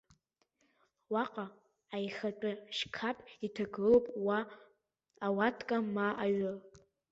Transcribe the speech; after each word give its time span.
Уаҟа 1.13 1.45
аихатәы 1.95 2.51
шьқаԥ 2.77 3.17
иҭагылоуп 3.45 4.05
ма 4.25 4.39
ауатка, 5.25 5.77
ма 5.93 6.07
аҩы. 6.23 6.53